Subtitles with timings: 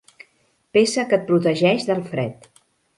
[0.77, 2.53] Peça que et protegeix del fred.